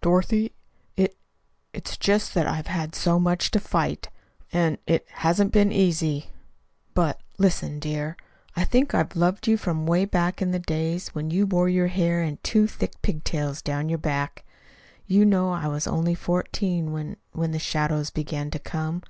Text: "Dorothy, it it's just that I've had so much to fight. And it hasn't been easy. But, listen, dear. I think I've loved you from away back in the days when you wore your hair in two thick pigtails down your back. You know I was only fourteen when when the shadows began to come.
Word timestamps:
"Dorothy, 0.00 0.56
it 0.96 1.16
it's 1.72 1.96
just 1.96 2.34
that 2.34 2.48
I've 2.48 2.66
had 2.66 2.96
so 2.96 3.20
much 3.20 3.52
to 3.52 3.60
fight. 3.60 4.08
And 4.52 4.78
it 4.88 5.06
hasn't 5.08 5.52
been 5.52 5.70
easy. 5.70 6.30
But, 6.94 7.20
listen, 7.38 7.78
dear. 7.78 8.16
I 8.56 8.64
think 8.64 8.92
I've 8.92 9.14
loved 9.14 9.46
you 9.46 9.56
from 9.56 9.82
away 9.86 10.04
back 10.04 10.42
in 10.42 10.50
the 10.50 10.58
days 10.58 11.10
when 11.14 11.30
you 11.30 11.46
wore 11.46 11.68
your 11.68 11.86
hair 11.86 12.20
in 12.24 12.38
two 12.42 12.66
thick 12.66 13.00
pigtails 13.02 13.62
down 13.62 13.88
your 13.88 13.98
back. 13.98 14.44
You 15.06 15.24
know 15.24 15.50
I 15.50 15.68
was 15.68 15.86
only 15.86 16.16
fourteen 16.16 16.90
when 16.90 17.16
when 17.30 17.52
the 17.52 17.60
shadows 17.60 18.10
began 18.10 18.50
to 18.50 18.58
come. 18.58 19.04